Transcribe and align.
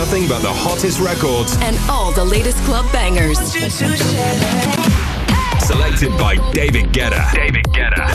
nothing 0.00 0.26
but 0.26 0.40
the 0.40 0.50
hottest 0.50 0.98
records 0.98 1.58
and 1.60 1.76
all 1.90 2.10
the 2.10 2.24
latest 2.24 2.56
club 2.64 2.90
bangers. 2.90 3.38
Selected 5.62 6.08
by 6.16 6.36
David 6.52 6.86
Guetta. 6.86 7.30
David 7.34 7.66
Guetta. 7.66 8.08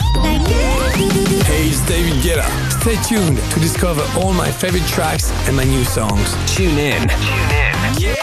Hey, 1.44 1.68
it's 1.68 1.86
David 1.86 2.14
Guetta. 2.24 2.42
Stay 2.80 2.96
tuned 3.08 3.38
to 3.52 3.60
discover 3.60 4.02
all 4.18 4.32
my 4.32 4.50
favorite 4.50 4.84
tracks 4.88 5.30
and 5.46 5.56
my 5.56 5.62
new 5.62 5.84
songs. 5.84 6.34
Tune 6.56 6.76
in. 6.76 7.02
Tune 7.02 7.50
in. 7.54 7.74
Yeah. 8.02 8.16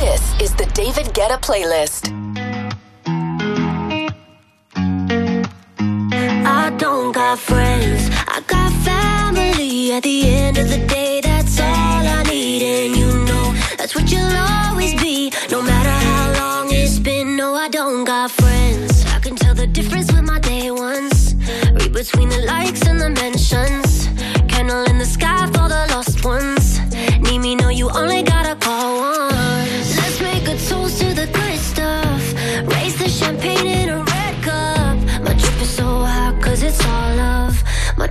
This 0.00 0.22
is 0.42 0.52
the 0.56 0.66
David 0.74 1.06
Guetta 1.14 1.38
playlist. 1.40 2.10
I 6.44 6.74
don't 6.76 7.12
got 7.12 7.38
friends, 7.38 8.10
I 8.26 8.42
got 8.48 8.72
family. 8.82 9.21
At 9.92 10.04
the 10.04 10.26
end 10.26 10.56
of 10.56 10.70
the 10.70 10.78
day, 10.86 11.20
that's 11.20 11.60
all 11.60 11.66
I 11.66 12.22
need, 12.22 12.62
and 12.62 12.96
you 12.96 13.08
know 13.26 13.52
that's 13.76 13.94
what 13.94 14.10
you'll 14.10 14.22
always 14.22 14.94
be, 14.94 15.30
no 15.50 15.60
matter 15.60 15.90
how 15.90 16.32
long 16.32 16.72
it's 16.72 16.98
been. 16.98 17.36
No, 17.36 17.54
I 17.54 17.68
don't 17.68 18.04
got 18.04 18.30
friends. 18.30 19.04
I 19.14 19.18
can 19.18 19.36
tell 19.36 19.54
the 19.54 19.66
difference 19.66 20.10
with 20.10 20.22
my 20.22 20.38
day 20.38 20.70
ones. 20.70 21.34
Read 21.74 21.92
between 21.92 22.30
the 22.30 22.38
likes 22.38 22.86
and 22.86 22.98
the 22.98 23.10
mentions. 23.10 23.81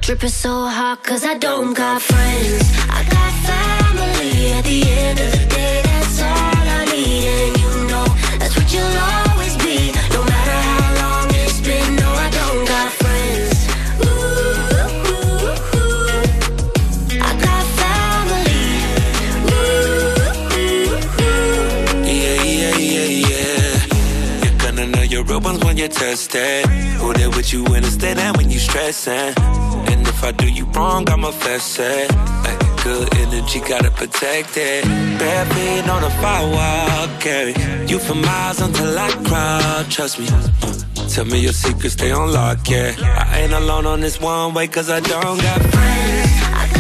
Love. 0.01 0.07
My 0.07 0.07
drip 0.07 0.23
is 0.23 0.33
so 0.33 0.65
hot, 0.67 1.03
cause 1.03 1.23
I 1.23 1.37
don't 1.37 1.73
got 1.73 2.01
friends. 2.01 2.71
I 2.89 3.03
got 3.03 3.33
family. 3.45 4.51
At 4.51 4.63
the 4.63 4.83
end 4.83 5.19
of 5.19 5.31
the 5.31 5.45
day, 5.47 5.81
that's 5.83 6.21
all 6.21 6.27
I 6.27 6.85
need. 6.85 7.27
And 7.27 7.57
you 7.61 7.87
know, 7.87 8.05
that's 8.39 8.55
what 8.57 8.73
you'll 8.73 8.83
always 8.83 9.55
be. 9.57 9.91
No 10.13 10.23
matter 10.23 10.59
how 10.69 10.93
long 11.01 11.29
it's 11.31 11.61
been, 11.61 11.95
no, 11.95 12.09
I 12.09 12.29
don't 12.29 12.67
got 12.67 12.91
friends. 12.91 13.67
Ooh, 14.05 14.09
ooh, 15.09 15.29
ooh. 15.77 16.09
I 17.21 17.31
got 17.45 17.65
family. 17.81 18.63
Ooh, 19.51 19.69
ooh, 20.57 20.97
ooh. 21.21 22.05
Yeah, 22.05 22.37
yeah, 22.43 22.77
yeah, 22.77 23.09
yeah. 23.29 24.43
You're 24.43 24.57
gonna 24.59 24.85
know 24.87 25.03
your 25.03 25.23
real 25.23 25.41
ones 25.41 25.63
when 25.63 25.77
you're 25.77 25.89
tested. 25.89 26.65
Who 26.99 27.13
there 27.13 27.29
with 27.29 27.53
you 27.53 27.63
when 27.65 27.83
it's 27.83 27.97
dead 27.97 28.17
and 28.17 28.35
when 28.37 28.49
you 28.49 28.59
stressing. 28.59 29.35
If 30.21 30.27
I 30.27 30.31
do 30.33 30.47
you 30.51 30.65
wrong, 30.75 31.09
I'ma 31.09 31.31
fess 31.31 31.79
it. 31.79 32.11
Ay, 32.13 32.55
good 32.83 33.11
energy, 33.17 33.59
gotta 33.59 33.89
protect 33.89 34.55
it. 34.55 34.85
Bare 35.17 35.45
feet 35.47 35.89
on 35.89 36.03
the 36.03 36.11
firewall, 36.21 37.07
carry 37.19 37.55
you 37.87 37.97
for 37.97 38.13
miles 38.13 38.61
until 38.61 38.99
I 38.99 39.09
cry. 39.25 39.83
Trust 39.89 40.19
me. 40.19 40.27
Tell 41.09 41.25
me 41.25 41.39
your 41.39 41.53
secrets, 41.53 41.93
stay 41.93 42.11
on 42.11 42.31
lock, 42.31 42.69
yeah. 42.69 42.93
I 43.01 43.39
ain't 43.39 43.53
alone 43.53 43.87
on 43.87 44.01
this 44.01 44.21
one 44.21 44.53
way, 44.53 44.67
cause 44.67 44.91
I 44.91 44.99
don't 44.99 45.41
got 45.41 45.59
friends. 45.59 46.70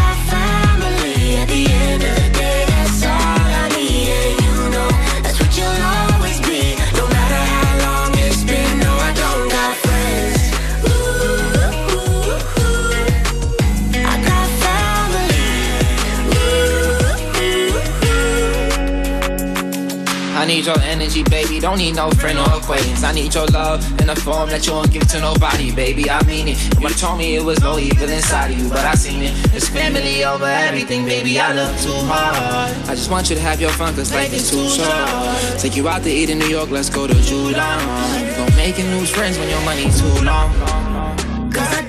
Energy, 21.11 21.29
baby. 21.29 21.59
Don't 21.59 21.77
need 21.77 21.95
no 21.95 22.09
friend 22.11 22.37
or 22.39 22.49
acquaintance. 22.57 23.03
I 23.03 23.11
need 23.11 23.33
your 23.33 23.45
love 23.47 23.81
in 24.01 24.09
a 24.09 24.15
form 24.15 24.49
that 24.49 24.65
you 24.65 24.73
won't 24.73 24.91
give 24.91 25.07
to 25.09 25.19
nobody, 25.19 25.73
baby. 25.73 26.09
I 26.09 26.23
mean 26.25 26.49
it. 26.49 26.57
And 26.71 26.83
when 26.83 26.91
you 26.91 26.97
told 26.97 27.17
me 27.17 27.35
it 27.35 27.43
was 27.43 27.59
no 27.61 27.77
evil 27.77 28.09
inside 28.09 28.51
of 28.51 28.59
you, 28.59 28.69
but 28.69 28.85
I 28.85 28.93
seen 28.95 29.23
it. 29.23 29.33
It's 29.53 29.69
family 29.69 30.23
over 30.23 30.45
everything, 30.45 31.05
baby. 31.05 31.39
I 31.39 31.53
love 31.53 31.81
too 31.81 31.93
hard. 31.93 32.89
I 32.89 32.95
just 32.95 33.11
want 33.11 33.29
you 33.29 33.35
to 33.35 33.41
have 33.41 33.59
your 33.59 33.71
fun, 33.71 33.93
cause 33.95 34.13
life 34.13 34.33
is 34.33 34.49
too 34.49 34.67
short. 34.69 35.59
Take 35.59 35.75
you 35.75 35.87
out 35.87 36.03
to 36.03 36.09
eat 36.09 36.29
in 36.29 36.39
New 36.39 36.47
York, 36.49 36.69
let's 36.69 36.89
go 36.89 37.07
to 37.07 37.13
Julon. 37.13 37.79
You 38.27 38.35
gon' 38.35 38.55
make 38.55 38.77
new 38.77 39.05
friends 39.05 39.37
when 39.37 39.49
your 39.49 39.61
money's 39.61 39.99
too 39.99 40.23
long. 40.23 40.51
Cause 41.51 41.80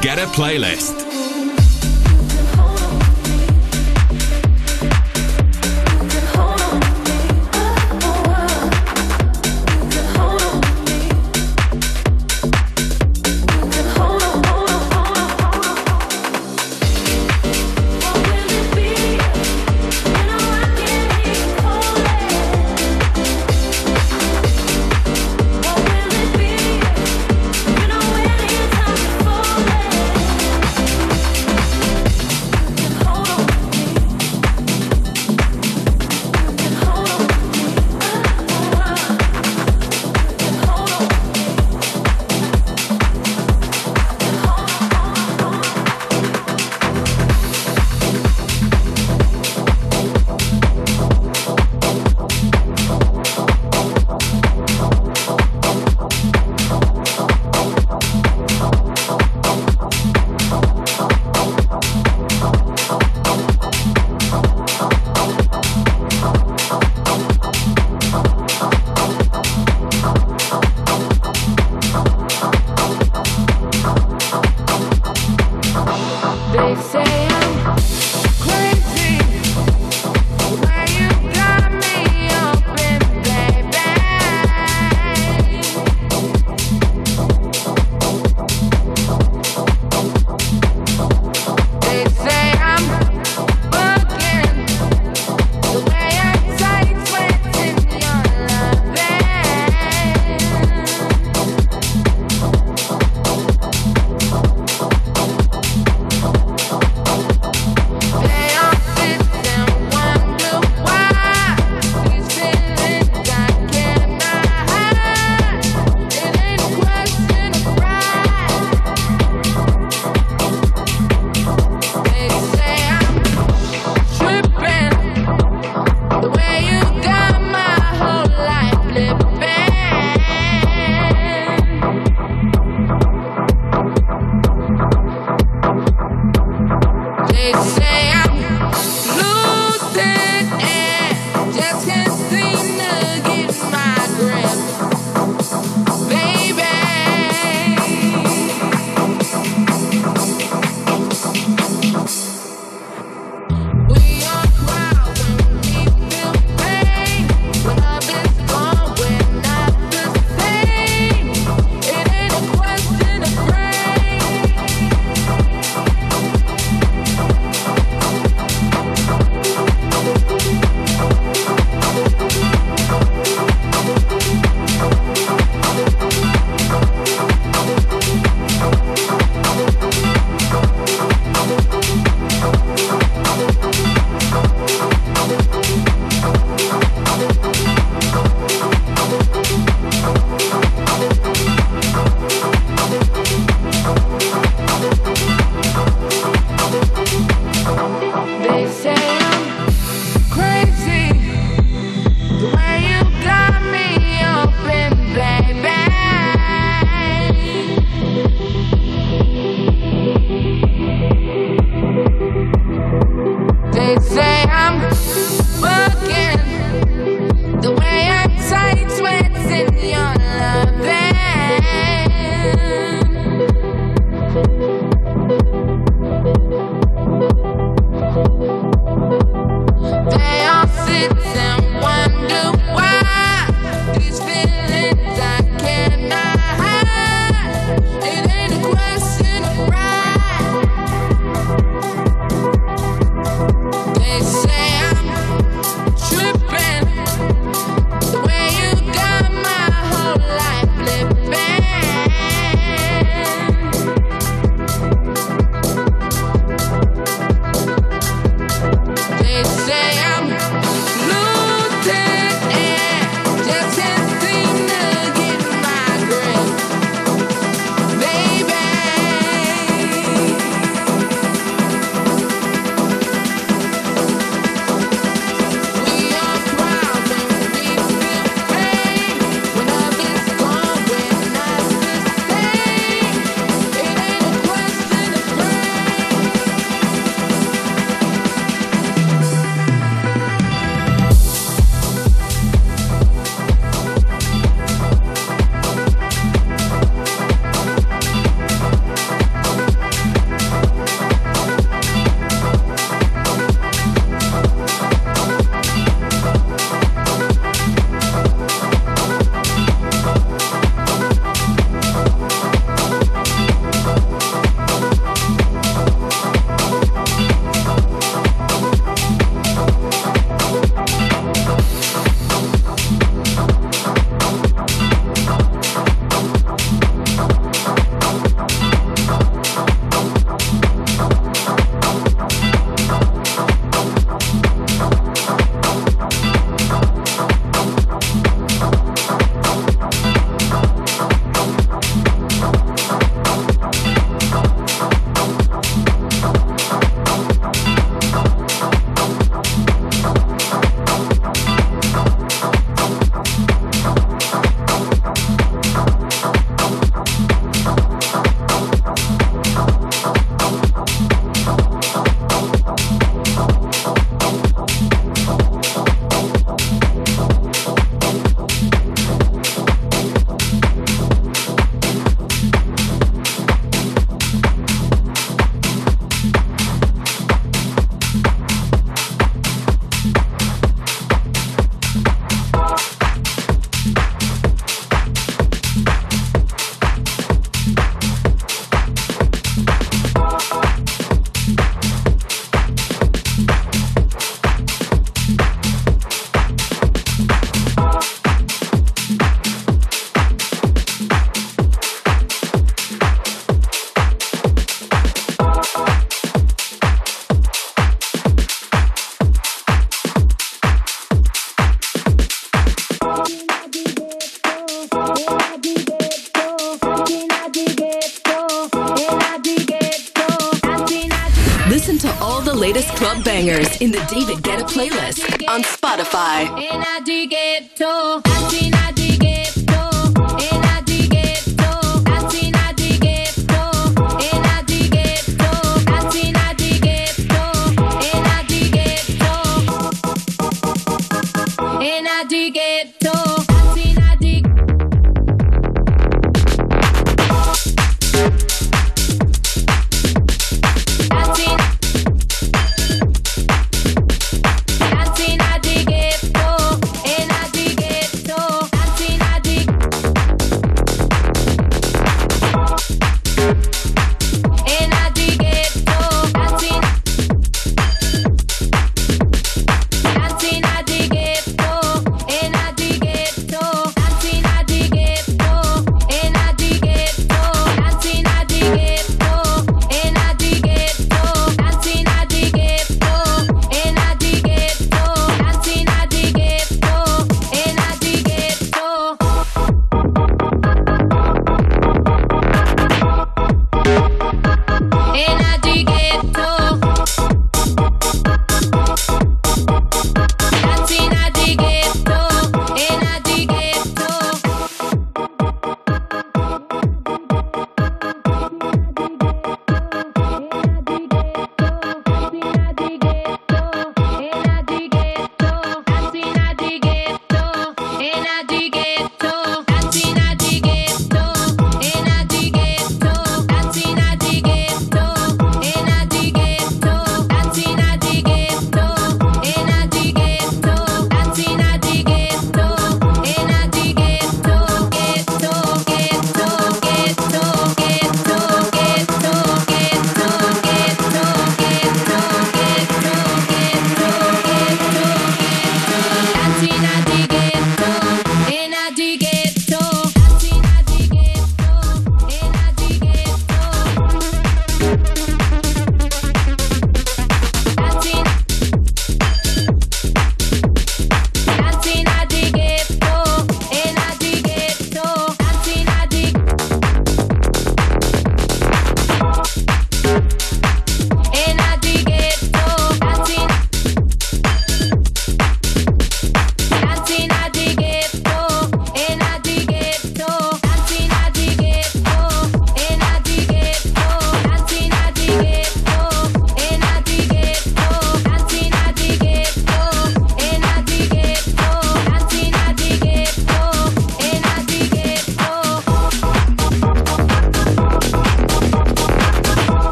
David 0.00 0.16
Guetta 0.16 0.26
playlist. 0.32 0.99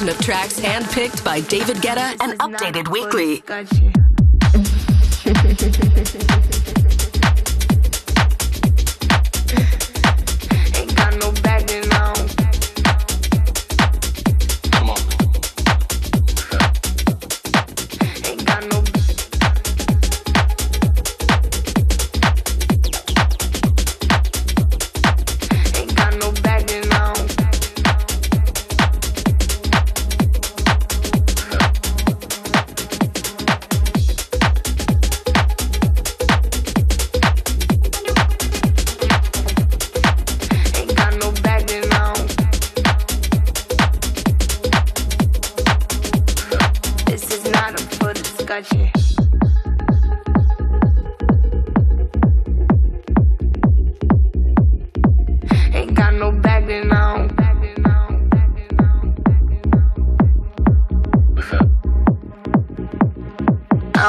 selection 0.00 0.08
of 0.08 0.24
tracks 0.24 0.58
handpicked 0.60 1.24
by 1.24 1.40
David 1.42 1.76
Guetta 1.76 2.16
and 2.20 2.38
updated 2.38 2.88
weekly. 2.88 3.99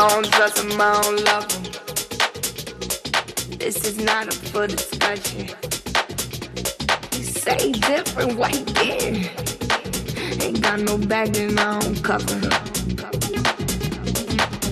own 0.02 0.24
trust 0.24 0.56
them, 0.56 0.82
I 0.82 1.02
don't 1.04 1.24
love. 1.26 1.48
This 3.60 3.86
is 3.86 3.98
not 4.04 4.28
up 4.28 4.34
for 4.34 4.66
discussion. 4.66 5.50
You 7.14 7.24
say 7.24 7.72
different 7.74 8.38
right 8.40 8.66
there. 8.76 9.32
Ain't 10.42 10.62
got 10.62 10.80
no 10.80 10.98
bag 10.98 11.38
and 11.38 11.60
I 11.60 11.80
don't 11.82 12.04
cover. 12.04 12.40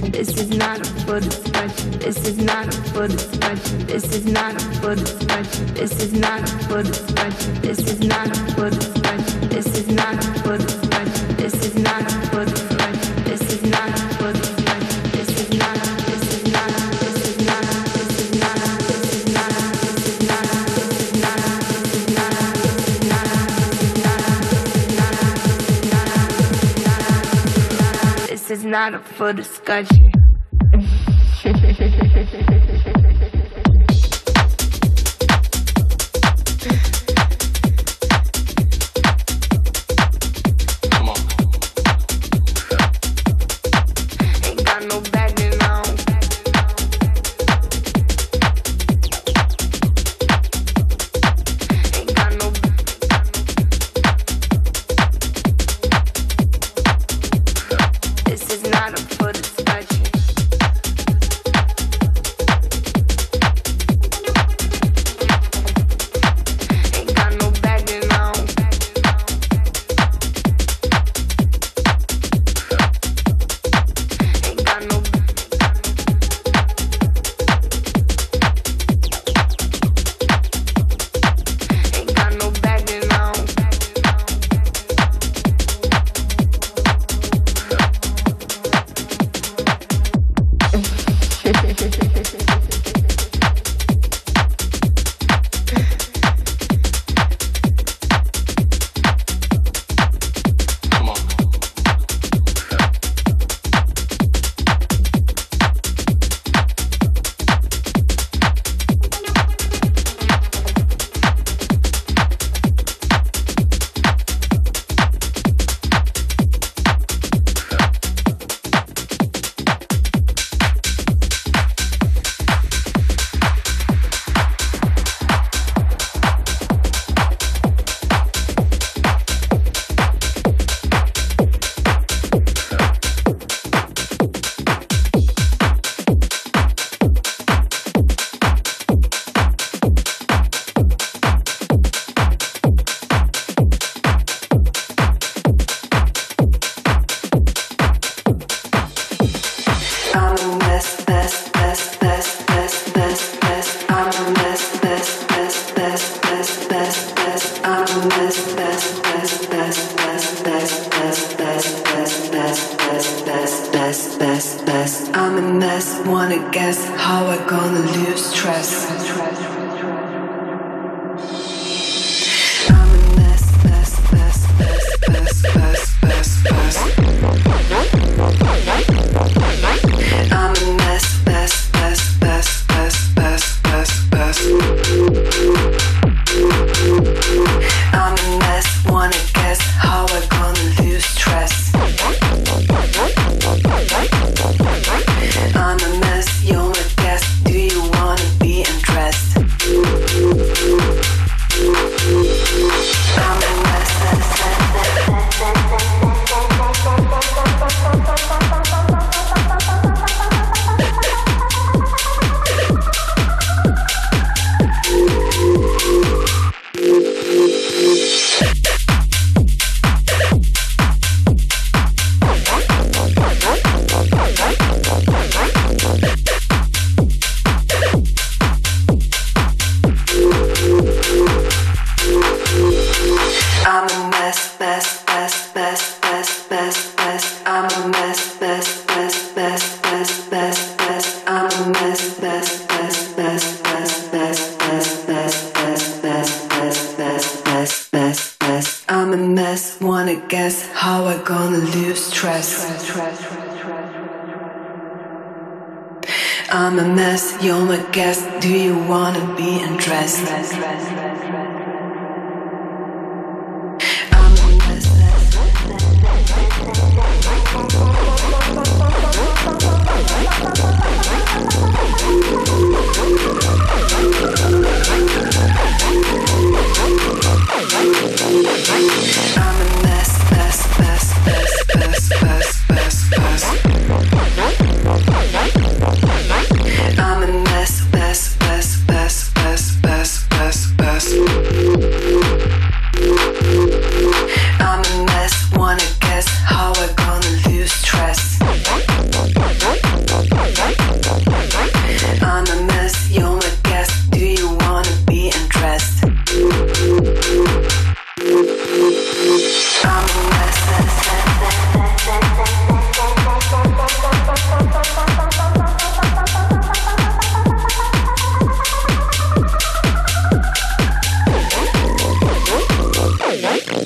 This 0.09 0.29
is 0.37 0.49
not 0.49 0.79
up 0.79 0.87
for 1.05 1.19
discussion. 1.19 1.91
This 1.99 2.27
is 2.27 2.37
not 2.39 2.67
up 2.67 2.87
for 2.87 3.07
discussion. 3.07 3.85
This 3.85 4.05
is 4.15 4.25
not 4.25 4.55
up 4.55 4.75
for 4.81 4.95
discussion. 4.95 5.73
This 5.75 5.99
is 6.01 6.13
not 6.13 6.41
up 6.41 6.61
for 6.63 6.81
discussion. 6.81 7.61
This 7.61 7.79
is 7.79 7.99
not 8.01 8.27
up 8.29 8.51
for 8.55 8.69
discussion. 8.71 9.49
This 9.49 9.67
is 9.77 9.87
not 9.89 10.15
up 10.15 10.37
for 10.43 10.57
discussion. 10.57 10.78
not 28.69 28.93
up 28.93 29.05
for 29.05 29.33
discussion. 29.33 30.08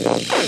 Guetta 0.04 0.42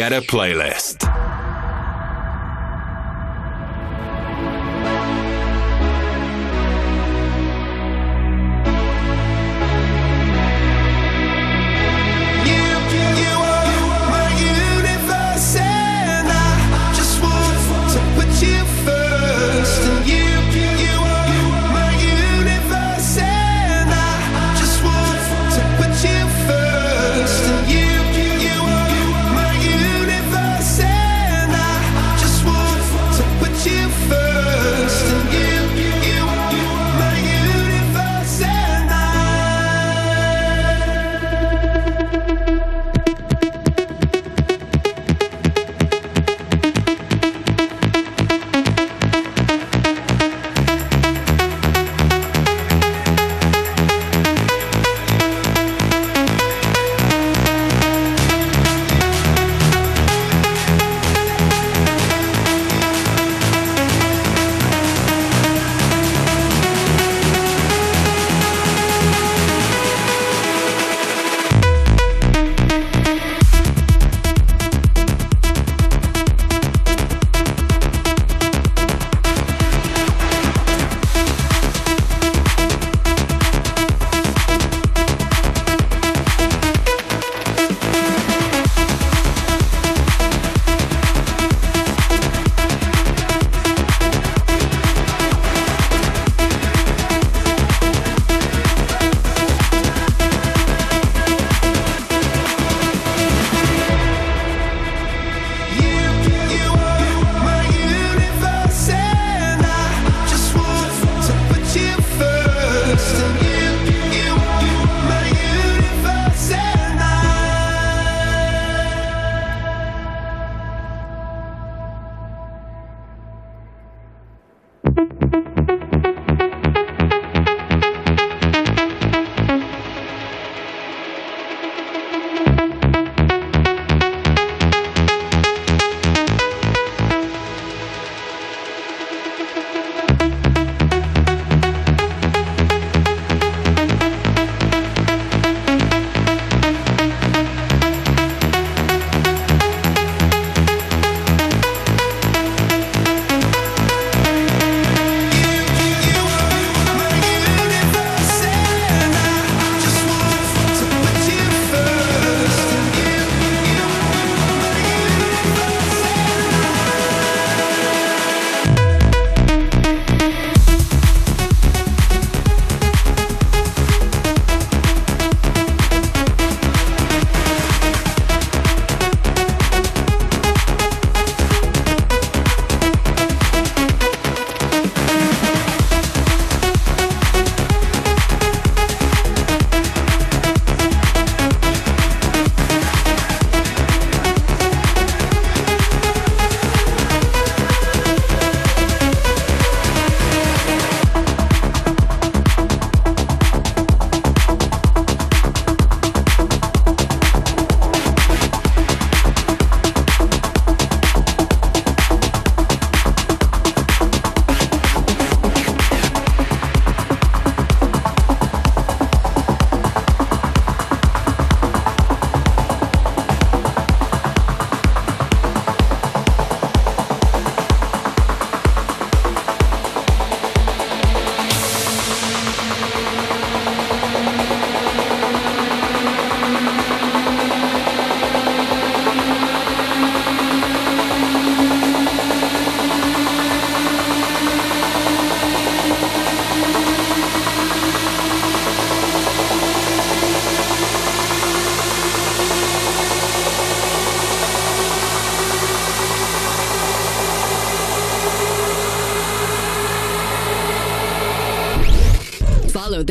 David 0.00 0.16
a 0.16 0.26
playlist. 0.26 0.79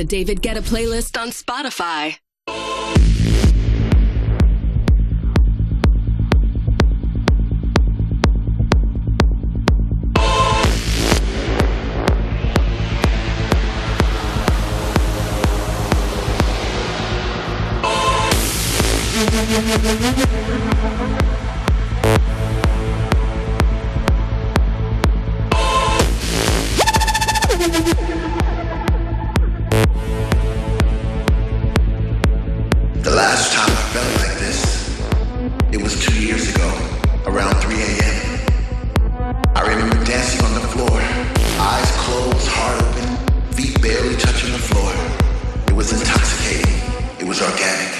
David 0.10 0.41
Guetta 0.41 0.64
playlist 0.64 1.22
on 1.22 1.30
Spotify. 1.30 2.18
The 27.60 28.16
like 34.22 34.38
this, 34.39 35.00
it 35.72 35.82
was 35.82 36.04
two 36.06 36.20
years 36.22 36.54
ago, 36.54 36.70
around 37.26 37.56
3 37.62 37.76
a.m. 37.76 38.39
I 39.56 39.62
remember 39.68 40.04
dancing 40.06 40.45
on 40.45 40.54
the 40.54 40.68
floor, 40.68 41.00
eyes 41.60 41.91
closed, 41.97 42.47
heart 42.47 42.82
open, 42.82 43.54
feet 43.54 43.82
barely 43.82 44.16
touching 44.16 44.52
the 44.52 44.60
floor. 44.60 44.91
It 45.68 45.74
was 45.74 45.91
intoxicating. 45.91 46.80
It 47.20 47.28
was 47.28 47.41
organic. 47.41 48.00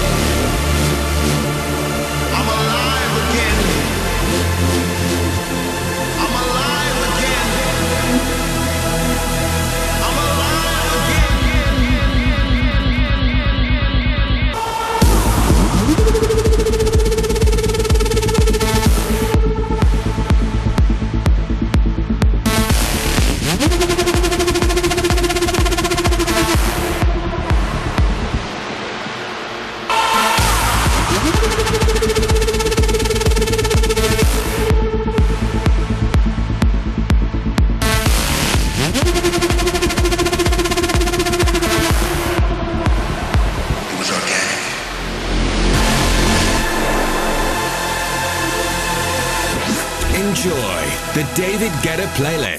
David 52.21 52.50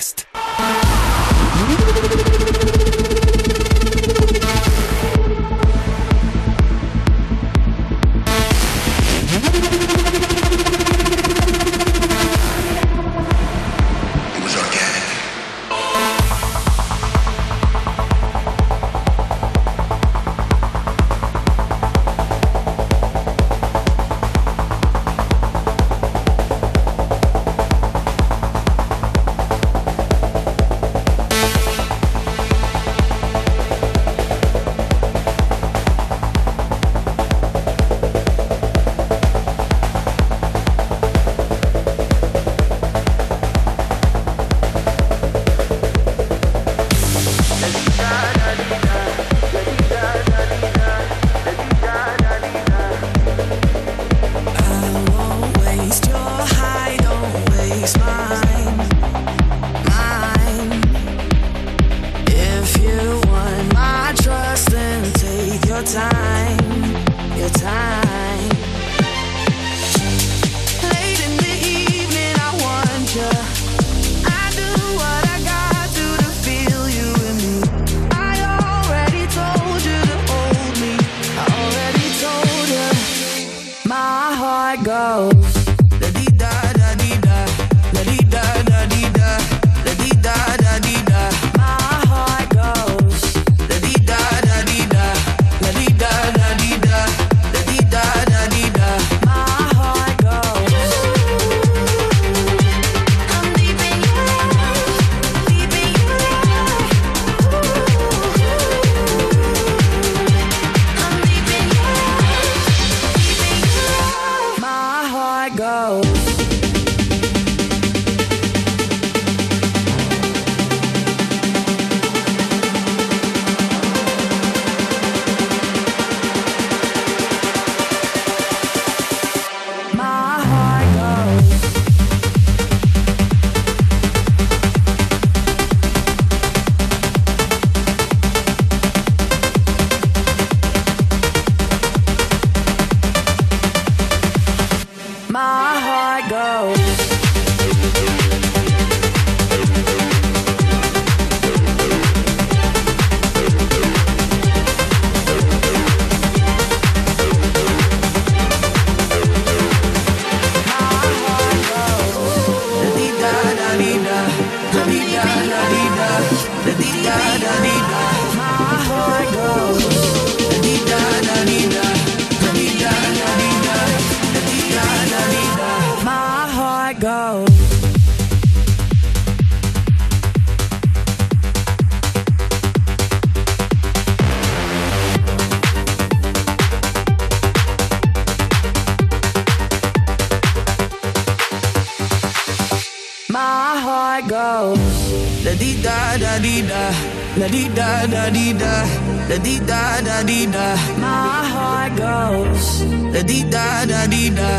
da 198.03 198.09
da 198.09 198.30
di 198.30 198.53
da. 198.53 198.84
La 199.28 199.36
di 199.38 199.59
da 199.61 200.00
da 200.00 200.22
di 200.22 200.46
da. 200.46 200.76
My 200.98 201.46
heart 201.55 201.96
goes. 201.96 202.82
La 203.14 203.22
di 203.22 203.44
da 203.48 203.84
da 203.86 204.07
di 204.07 204.30
da. 204.30 204.50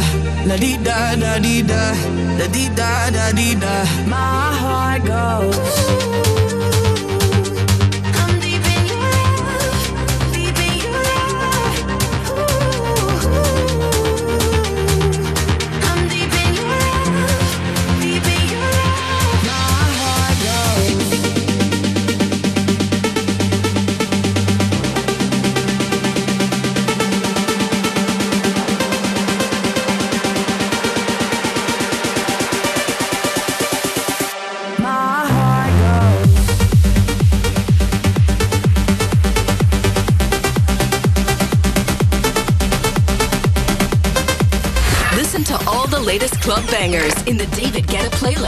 La 0.46 0.56
di 0.56 0.78
da 0.82 1.16
da 1.16 1.40
di 1.40 1.62
da. 1.62 1.94
La 2.40 2.48
di 2.48 2.70
da 2.74 3.10
da 3.12 3.32
di 3.32 3.56
da. 3.56 3.76
My 4.08 4.56
heart 4.62 5.04
goes. 5.04 6.23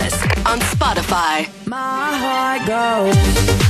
Guetta 0.05 0.51
on 0.51 0.59
Spotify. 0.59 1.47
My 1.65 2.13
heart 2.13 2.67
goes. 2.67 3.64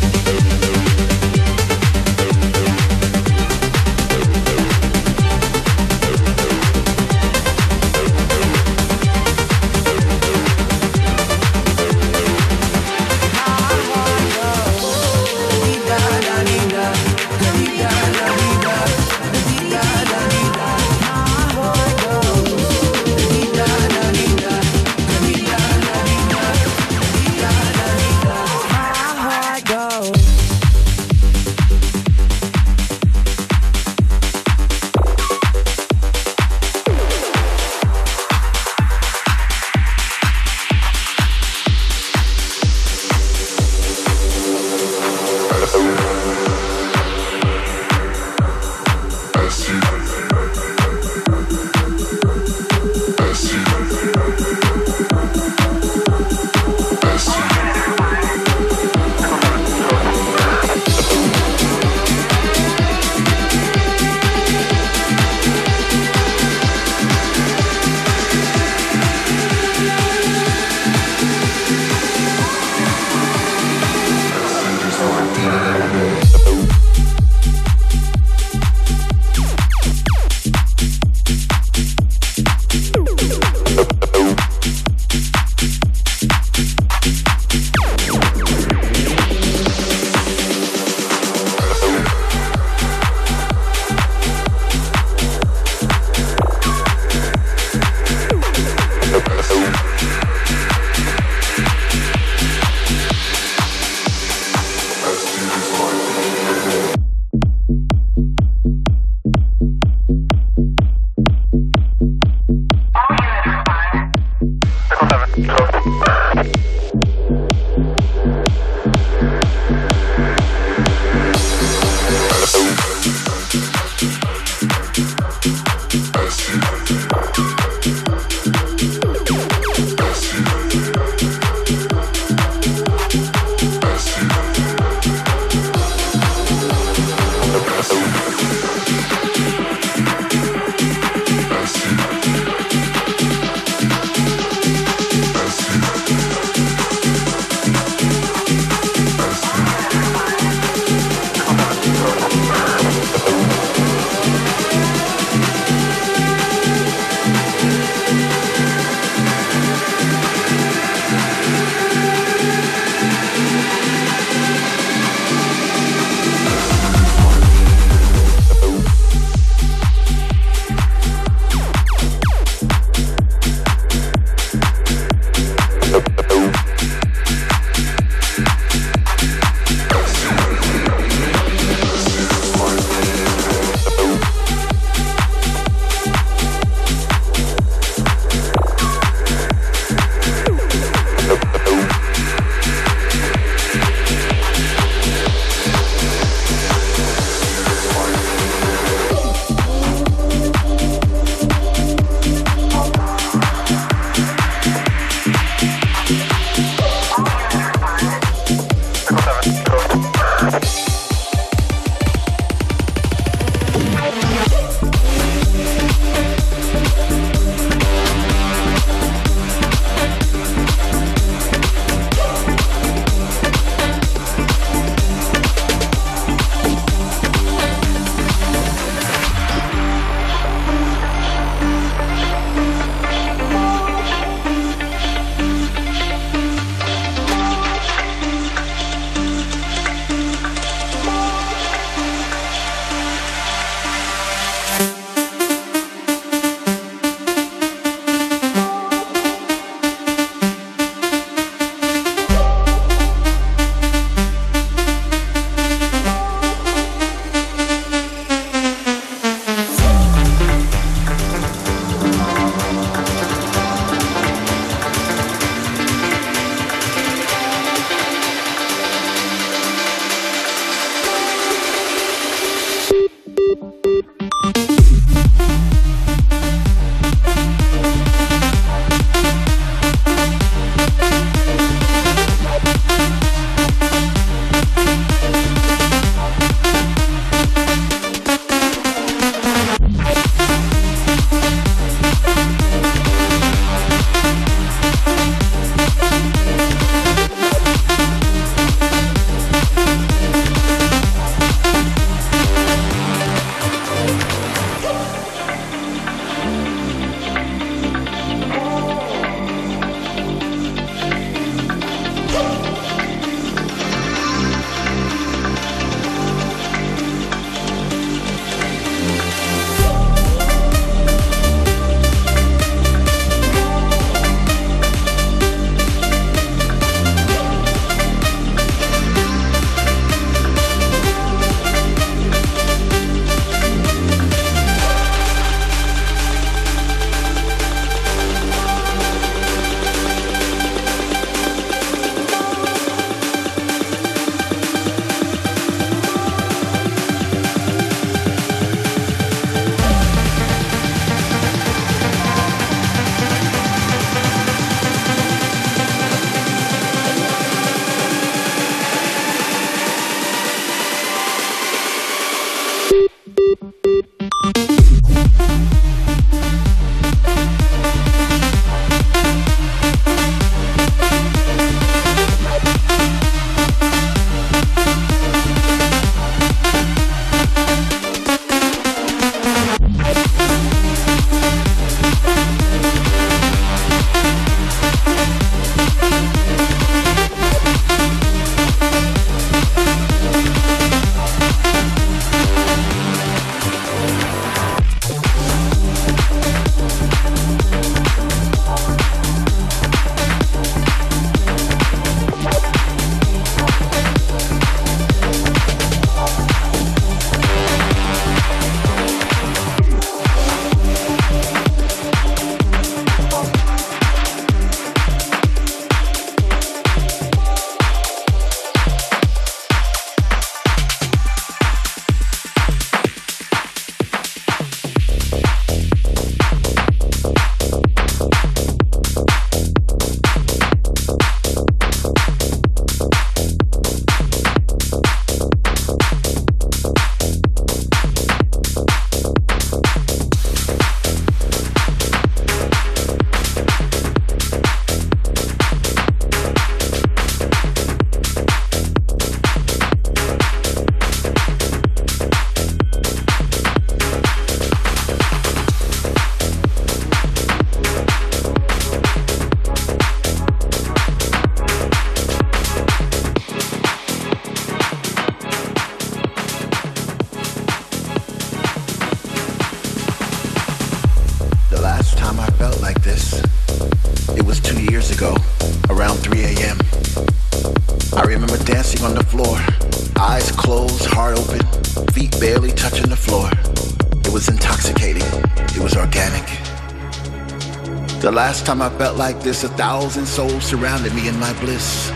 Time 488.65 488.81
I 488.81 488.89
felt 488.97 489.15
like 489.15 489.41
this, 489.41 489.63
a 489.63 489.69
thousand 489.69 490.25
souls 490.25 490.63
surrounded 490.63 491.13
me 491.13 491.27
in 491.27 491.39
my 491.39 491.53
bliss. 491.59 492.09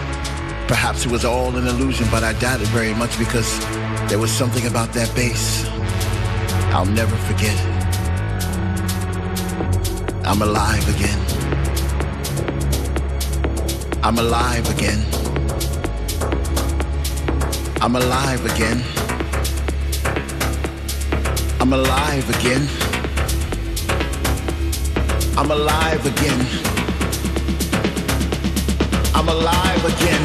Perhaps 0.68 1.06
it 1.06 1.12
was 1.12 1.24
all 1.24 1.56
an 1.56 1.68
illusion, 1.68 2.08
but 2.10 2.24
I 2.24 2.34
doubt 2.34 2.60
it 2.60 2.68
very 2.70 2.94
much 2.94 3.20
because 3.20 3.60
there 4.10 4.18
was 4.18 4.32
something 4.32 4.66
about 4.66 4.92
that 4.94 5.14
bass 5.16 5.68
I'll 6.74 6.86
never 6.88 7.16
forget. 7.28 7.56
I'm 10.26 10.42
alive 10.42 10.88
again. 10.96 11.20
I'm 14.04 14.18
alive 14.18 14.68
again. 14.76 15.06
I'm 17.80 17.96
alive 17.96 18.44
again. 18.46 18.84
I'm 21.60 21.74
alive 21.74 22.28
again. 22.40 22.89
I'm 25.40 25.52
alive 25.52 26.06
again. 26.06 26.40
I'm 29.16 29.30
alive 29.30 29.86
again. 29.86 30.24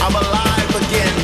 I'm 0.00 0.14
alive 0.24 0.70
again. 0.82 1.14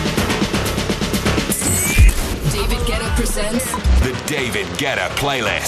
David 2.53 2.79
Guetta 2.87 3.09
presents 3.17 3.65
The 4.01 4.13
David 4.27 4.67
Guetta 4.77 5.09
Playlist. 5.17 5.64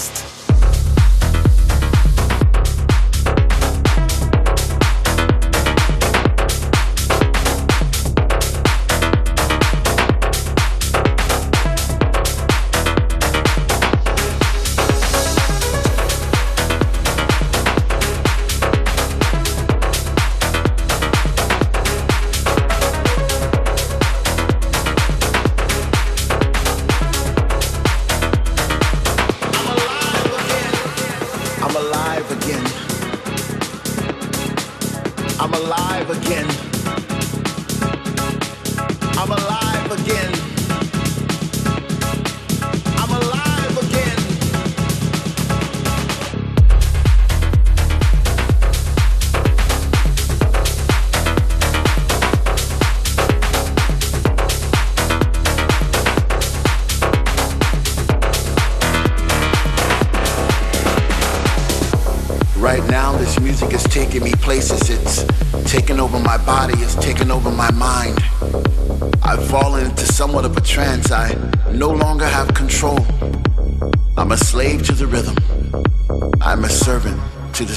Again. 36.10 36.65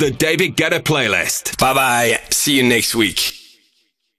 The 0.00 0.10
David 0.10 0.56
Guetta 0.56 0.80
playlist. 0.80 1.58
Bye 1.58 1.74
bye. 1.74 2.20
See 2.30 2.56
you 2.56 2.62
next 2.62 2.94
week. 2.94 3.29